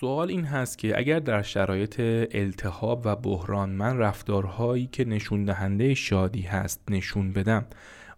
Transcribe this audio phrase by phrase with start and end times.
[0.00, 1.94] سوال این هست که اگر در شرایط
[2.32, 7.66] التهاب و بحران من رفتارهایی که نشون دهنده شادی هست نشون بدم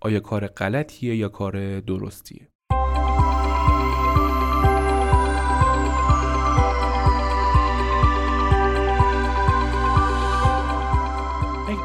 [0.00, 2.48] آیا کار غلطیه یا کار درستیه؟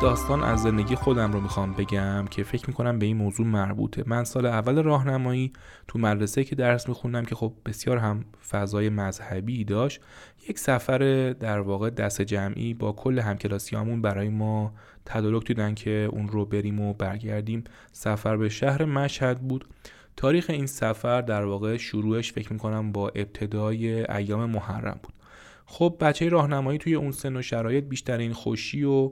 [0.01, 4.03] داستان از زندگی خودم رو می‌خوام بگم که فکر می‌کنم به این موضوع مربوطه.
[4.05, 5.53] من سال اول راهنمایی
[5.87, 10.01] تو مدرسه که درس میخوندم که خب بسیار هم فضای مذهبی داشت
[10.49, 14.73] یک سفر در واقع دست جمعی با کل همکلاسیامون برای ما
[15.05, 19.65] تدارک دیدن که اون رو بریم و برگردیم سفر به شهر مشهد بود.
[20.17, 25.13] تاریخ این سفر در واقع شروعش فکر می‌کنم با ابتدای ایام محرم بود.
[25.65, 29.11] خب بچه راهنمایی توی اون سن و شرایط بیشترین خوشی و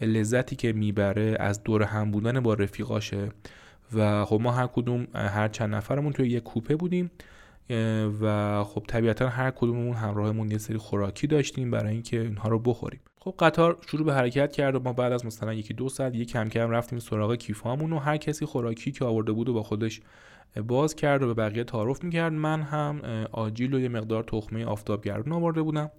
[0.00, 3.28] لذتی که می‌بره از دور هم بودن با رفیقاشه.
[3.94, 7.10] و خب ما هر کدوم هر چند نفرمون توی یک کوپه بودیم
[8.20, 13.00] و خب طبیعتا هر کدوممون همراهمون یه سری خوراکی داشتیم برای اینکه اینها رو بخوریم.
[13.20, 16.30] خب قطار شروع به حرکت کرد و ما بعد از مثلا یکی دو ساعت یک
[16.30, 20.00] کم کم رفتیم سراغ کیفامون و هر کسی خوراکی که آورده بود و با خودش
[20.66, 22.32] باز کرد و به بقیه تعارف می‌کرد.
[22.32, 23.00] من هم
[23.32, 25.90] آجیل و یه مقدار تخمه آفتابگردون آورده بودم.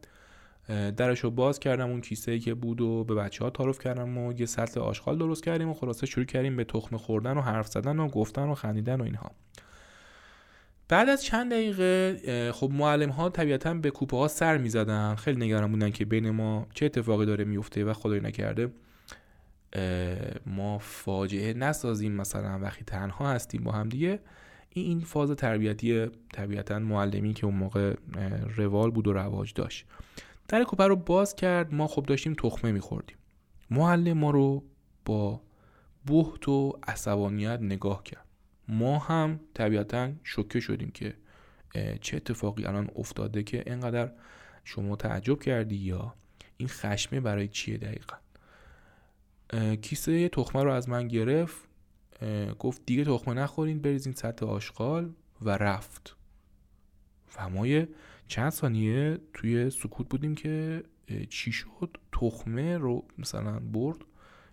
[0.67, 4.33] درش رو باز کردم اون کیسه که بود و به بچه ها تعارف کردم و
[4.39, 7.99] یه سطل آشغال درست کردیم و خلاصه شروع کردیم به تخم خوردن و حرف زدن
[7.99, 9.31] و گفتن و خندیدن و اینها.
[10.87, 15.45] بعد از چند دقیقه خب معلم ها طبیعتا به کوپه ها سر می زدن خیلی
[15.45, 18.71] نگران بودن که بین ما چه اتفاقی داره میفته و خدای نکرده.
[20.45, 24.19] ما فاجعه نسازیم مثلا وقتی تنها هستیم با هم دیگه.
[24.69, 27.95] این فاز تربیتی طبیعتا معلمی که اون موقع
[28.55, 29.85] روال بود و رواج داشت.
[30.47, 31.73] در کوپه رو باز کرد.
[31.73, 33.17] ما خب داشتیم تخمه میخوردیم.
[33.69, 34.63] معلم ما رو
[35.05, 35.41] با
[36.05, 38.25] بحت و عصبانیت نگاه کرد.
[38.67, 41.13] ما هم طبیعتا شوکه شدیم که
[42.01, 44.11] چه اتفاقی الان افتاده که اینقدر
[44.63, 46.13] شما تعجب کردی یا
[46.57, 48.15] این خشمه برای چیه دقیقا؟
[49.75, 51.67] کیسه تخمه رو از من گرفت.
[52.59, 56.15] گفت دیگه تخمه نخورین بریزین سطح آشغال و رفت.
[57.37, 57.67] و ما
[58.27, 60.83] چند ثانیه توی سکوت بودیم که
[61.29, 63.97] چی شد؟ تخمه رو مثلا برد.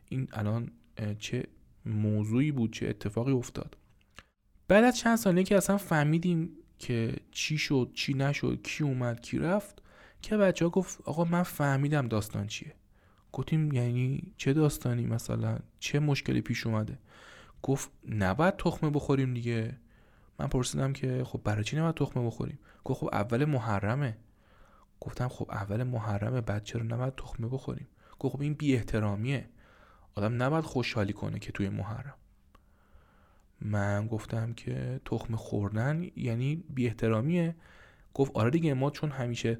[0.08, 0.70] این الان
[1.18, 1.44] چه
[1.86, 3.76] موضوعی بود چه اتفاقی افتاد.
[4.68, 9.38] بعد از چند ثانیه که اصلا فهمیدیم که چی شد چی نشد کی اومد کی
[9.38, 9.82] رفت
[10.22, 12.74] که بچه ها گفت آقا من فهمیدم داستان چیه.
[13.32, 16.98] گفتیم یعنی چه داستانی مثلا؟ چه مشکلی پیش اومده؟
[17.62, 19.76] گفت نباید تخمه بخوریم دیگه.
[20.42, 24.16] من پرسیدم که خب برای چی نباید تخمه بخوریم؟ گفت خب اول محرمه.
[25.00, 27.86] گفتم خب اول محرمه بعد چرا نباید تخمه بخوریم؟
[28.18, 29.48] گفت خب این بی احترامیه
[30.14, 32.14] آدم نباید خوشحالی کنه که توی محرم.
[33.60, 37.56] من گفتم که تخمه خوردن یعنی بی احترامیه
[38.14, 39.58] گفت آره دیگه ما چون همیشه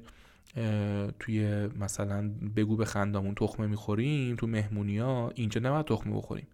[1.19, 6.47] توی مثلا بگو به خندامون تخمه می‌خوریم تو مهمونی ها اینجا نباید تخمه بخوریم.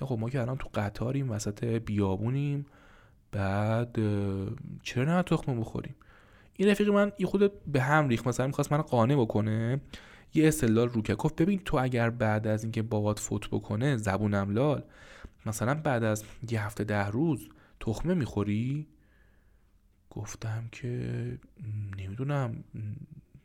[0.00, 2.66] خب ما که الان تو قطاریم وسط بیابونیم.
[3.32, 3.96] بعد
[4.82, 5.94] چرا نه تخمه بخوریم؟
[6.56, 9.80] این رفیق من یه خود به هم ریخ مثلا می‌خواست من قانع بکنه.
[10.34, 14.50] یه استدلال رو که گفت ببین تو اگر بعد از اینکه بابات فوت بکنه زبونم
[14.50, 14.82] لال
[15.46, 17.48] مثلا بعد از یه هفته ده روز
[17.80, 18.86] تخمه می‌خوری؟
[20.10, 20.88] گفتم که
[21.98, 22.64] نمی‌دونم.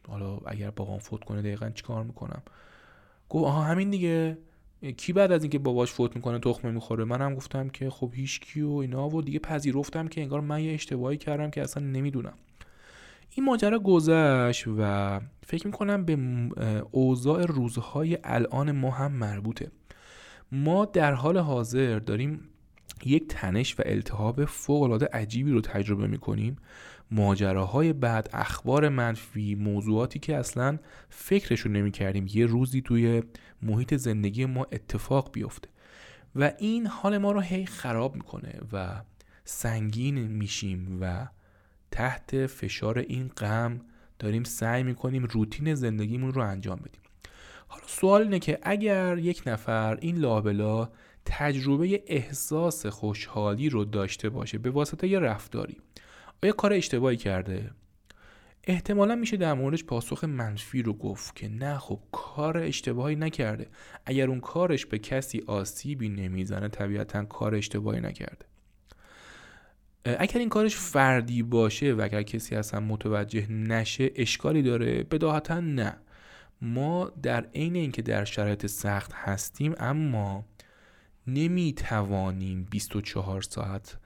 [0.07, 2.41] حالا اگر بابام فوت کنه دقیقا چیکار می‌کنم؟
[3.29, 4.37] گفت آها همین دیگه.
[4.97, 8.61] کی بعد از اینکه باباش فوت می‌کنه تخمه می‌خوره؟ منم گفتم که خب هیچ کی
[8.61, 12.33] و اینا و دیگه پذیرفتم که انگار من یه اشتباهی کردم که اصلا نمی‌دونم.
[13.35, 16.17] این ماجرا گذشت و فکر می‌کنم به
[16.91, 19.71] اوضاع روزهای الان ما هم مربوطه.
[20.51, 22.49] ما در حال حاضر داریم
[23.06, 26.56] یک تنش و التهاب فوق عجیبی رو تجربه می‌کنیم.
[27.12, 33.24] ماجراهای بعد اخبار منفی موضوعاتی که اصلا فکرشون نمی کردیم یه روزی توی
[33.62, 35.69] محیط زندگی ما اتفاق بیفته
[36.35, 39.02] و این حال ما رو هی خراب می‌کنه و
[39.44, 41.28] سنگین میشیم و
[41.91, 43.81] تحت فشار این غم
[44.19, 47.02] داریم سعی می‌کنیم روتین زندگیمون رو انجام بدیم.
[47.67, 50.90] حالا سوال اینه که اگر یک نفر این لابلا
[51.29, 55.78] تجربه احساس خوشحالی رو داشته باشه به واسطه یه رفتاری.
[56.44, 57.72] آیا کار اشتباهی کرده؟
[58.64, 63.68] احتمالا میشه در موردش پاسخ منفی رو گفت که نه خب کار اشتباهی نکرده.
[64.06, 68.46] اگر اون کارش به کسی آسیبی نمی‌زنه طبیعتا کار اشتباهی نکرده.
[70.06, 75.97] اگر این کارش فردی باشه و اگر کسی اصلا متوجه نشه اشکالی داره؟ بداهتا نه.
[76.62, 80.46] ما در عین اینکه در شرایط سخت هستیم اما
[81.28, 83.97] نمی‌توانیم 24 ساعت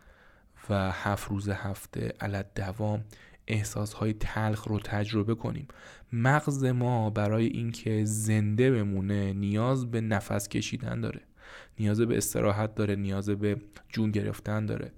[0.69, 3.03] و هفت روز هفته علت دوام
[3.47, 5.67] احساسهای تلخ رو تجربه کنیم.
[6.13, 11.21] مغز ما برای اینکه زنده بمونه نیاز به نفس کشیدن داره.
[11.79, 14.91] نیاز به استراحت داره نیاز به جون گرفتن داره.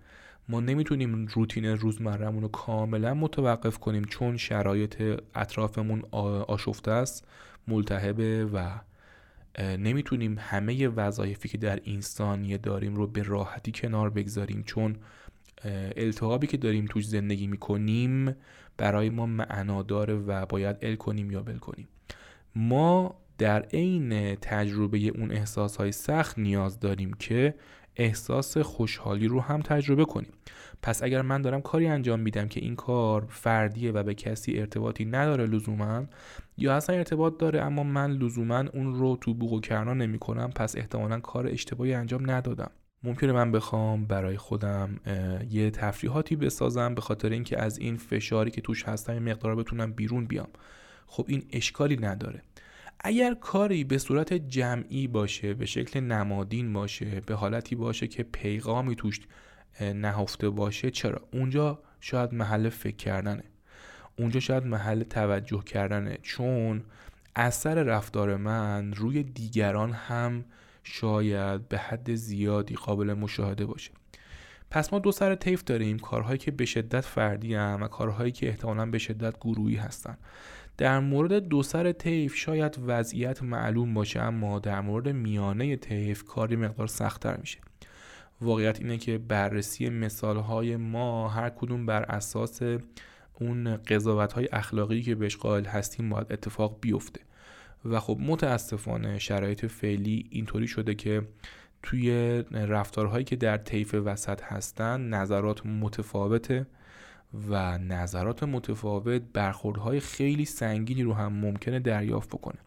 [0.50, 6.02] ما نمی‌تونیم روتین روزمرهمون رو کاملا متوقف کنیم چون شرایط اطرافمون
[6.48, 7.28] آشفته است
[7.68, 8.70] ملتهبه و
[9.60, 14.96] نمی‌تونیم همه وظایفی که در انسانیه داریم رو به راحتی کنار بگذاریم چون
[15.96, 18.36] التهابی که داریم توش زندگی می‌کنیم
[18.78, 21.88] برای ما معنا داره و باید ال کنیم یا بل کنیم.
[22.56, 27.56] ما در عین تجربه اون احساس های سخت نیاز داریم که
[27.96, 30.32] احساس خوشحالی رو هم تجربه کنیم.
[30.82, 35.06] پس اگر من دارم کاری انجام میدم که این کار فردیه و به کسی ارتباطی
[35.06, 36.04] نداره لزوما
[36.58, 40.50] یا اصلا ارتباط داره اما من لزوما اون رو تو بوق و کرنا نمی کنم
[40.56, 42.72] پس احتمالا کار اشتباهی انجام ندادم.
[43.04, 45.00] ممکنه من بخوام برای خودم
[45.50, 50.26] یه تفریحاتی بسازم به خاطر اینکه از این فشاری که توش هستم مقدار بتونم بیرون
[50.26, 50.50] بیام.
[51.08, 52.42] خب این اشکالی نداره.
[53.06, 58.96] اگر کاری به صورت جمعی باشه به شکل نمادین باشه به حالتی باشه که پیغامی
[58.96, 59.20] توش
[59.82, 63.44] نهفته باشه چرا؟ اونجا شاید محل فکر کردنه.
[64.20, 66.18] اونجا شاید محل توجه کردنه.
[66.22, 66.84] چون
[67.36, 70.46] اثر رفتار من روی دیگران هم
[70.84, 73.92] شاید به حد زیادی قابل مشاهده باشه.
[74.72, 78.48] پس ما دو سر طیف داریم کارهایی که به شدت فردی هم و کارهایی که
[78.48, 80.18] احتمالا به شدت گروهی هستن.
[80.78, 86.56] در مورد دو سر طیف شاید وضعیت معلوم باشه اما در مورد میانه طیف کاری
[86.56, 87.60] مقدار سختتر میشه.
[88.42, 92.62] واقعیت اینه که بررسی مثال های ما هر کدوم بر اساس
[93.34, 97.22] اون قضاوت های اخلاقی که بهش قائل هستیم باید اتفاق بیفته.
[97.86, 101.22] و خب متاسفانه شرایط فعلی اینطوری شده که
[101.84, 106.66] توی رفتارهایی که در طیف وسط هستن نظرات متفاوته
[107.50, 112.60] و نظرات متفاوت برخوردهای خیلی سنگینی رو هم ممکنه دریافت بکنه.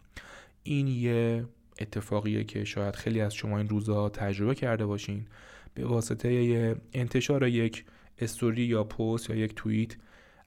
[0.62, 1.44] این یه
[1.80, 5.26] اتفاقیه که شاید خیلی از شما این روزها تجربه کرده باشین.
[5.74, 7.84] به واسطه انتشار یک
[8.18, 9.96] استوری یا پست یا یک توییت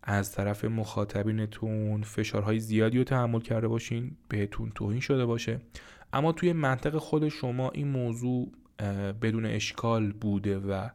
[0.04, 5.60] از طرف مخاطبینتون فشارهای زیادی رو تحمل کرده باشین بهتون توهین شده باشه.
[6.14, 8.52] اما توی منطق خود شما این موضوع
[9.22, 10.90] بدون اشکال بوده و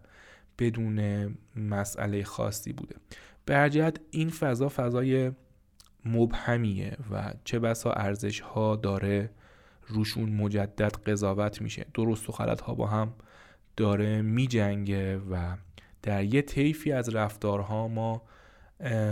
[0.59, 2.97] بدون مسئله خاصی بوده.
[3.45, 5.33] به این فضا فضای
[6.05, 9.31] مبهمیه و چه بسا ارزش ها داره
[9.87, 11.87] روشون مجدد قضاوت میشه.
[11.95, 13.13] درست و غلط ها با هم
[13.77, 15.57] داره میجنگه و
[16.03, 18.23] در یه طیفی از رفتارها ما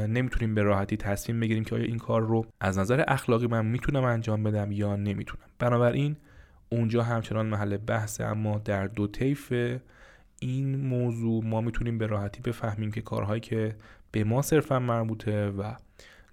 [0.09, 4.05] نمی‌تونیم به راحتی تصمیم بگیریم که آیا این کار رو از نظر اخلاقی من می‌تونم
[4.05, 5.45] انجام بدم یا نمی‌تونم.
[5.59, 6.17] بنابراین
[6.69, 9.53] اونجا همچنان محل بحثه اما در دو طیف
[10.43, 13.77] این موضوع ما می‌تونیم به راحتی بفهمیم که کارهایی که
[14.13, 15.75] به ما صرفا مربوطه و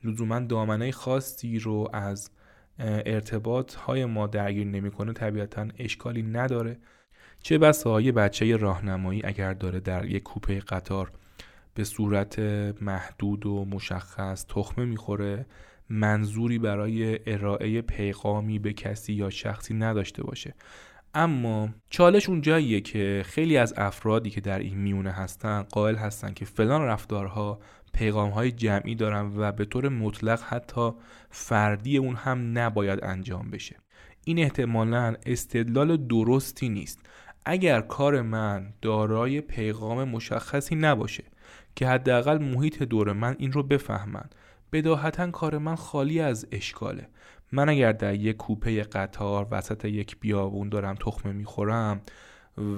[0.04, 2.32] لزوما دامنه خاصی رو از
[2.80, 6.78] ارتباط های ما درگیر نمی‌کنه طبیعتا اشکالی نداره.
[7.42, 11.12] چه بسا یه بچه راهنمایی اگر داره در یک کوپه قطار
[11.74, 12.40] به صورت
[12.82, 15.46] محدود و مشخص تخمه می‌خوره
[15.90, 20.54] منظوری برای ارائه پیغامی به کسی یا شخصی نداشته باشه.
[21.14, 26.46] اما چالش اونجاییه که خیلی از افرادی که در این میونه هستن قائل هستن که
[26.46, 27.60] فلان رفتارها
[27.94, 30.92] پیغام های جمعی دارن و به طور مطلق حتی
[31.30, 33.76] فردی اون هم نباید انجام بشه.
[34.26, 37.00] این احتمالا استدلال درستی نیست.
[37.46, 41.24] اگر کار من دارای پیغام مشخصی نباشه
[41.76, 44.30] که حداقل محیط دور من این رو بفهمن
[44.72, 47.08] بداهتا کار من خالی از اشکاله.
[47.52, 52.02] من اگر در یک کوپه قطار وسط یک بیابون دارم تخمه می‌خورم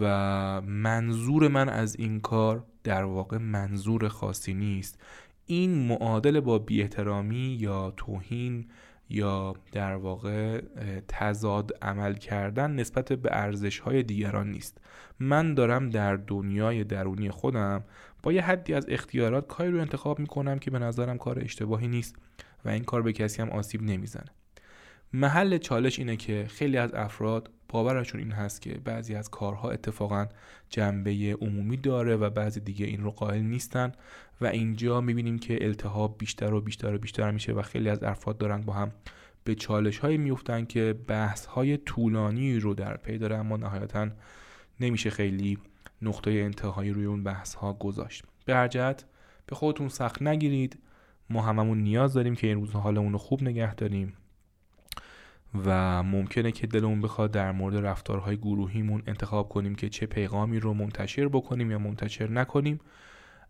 [0.02, 5.02] و منظور من از این کار در واقع منظور خاصی نیست.
[5.46, 8.68] این معادل با بیاحترامی یا توهین
[9.10, 10.62] یا در واقع
[11.08, 14.78] تضاد عمل کردن نسبت به ارزش های دیگران نیست.
[15.20, 17.84] من دارم در دنیای درونی خودم
[18.24, 22.16] با یه حدی از اختیارات کاری رو انتخاب می‌کنم که به نظرم کار اشتباهی نیست
[22.66, 24.32] و این کار به کسی هم آسیب نمی‌زنه.
[25.14, 30.26] محل چالش اینه که خیلی از افراد باورشون این هست که بعضی از کارها اتفاقا
[30.70, 33.92] جنبه عمومی داره و بعضی دیگه این رو قائل نیستن
[34.42, 38.38] و اینجا می‌بینیم که التهاب بیشتر و بیشتر و بیشتر میشه و خیلی از افراد
[38.38, 38.92] دارن با هم
[39.44, 44.10] به چالش های میفتن که بحث های طولانی رو در پی داره اما نهایتا
[44.80, 45.58] نمیشه خیلی
[46.02, 48.24] نقطه انتهایی روی اون بحث ها گذاشت.
[48.46, 49.06] به هر جهت
[49.46, 50.80] به خودتون سخت نگیرید.
[51.30, 54.14] ما هممون نیاز داریم که این روزها حالمون رو خوب نگه داریم.
[55.66, 60.74] و ممکنه که دلمون بخواد در مورد رفتارهای گروهیمون انتخاب کنیم که چه پیغامی رو
[60.74, 62.80] منتشر بکنیم یا منتشر نکنیم.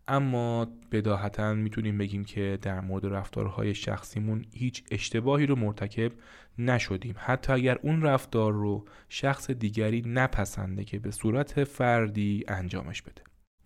[0.07, 6.11] اما بداهتا می‌تونیم بگیم که در مورد رفتارهای شخصیمون هیچ اشتباهی رو مرتکب
[6.57, 7.15] نشدیم.
[7.17, 13.21] حتی اگر اون رفتار رو شخص دیگری نپسنده که به صورت فردی انجامش بده.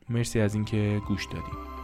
[0.10, 1.75] مرسی از اینکه گوش دادیم.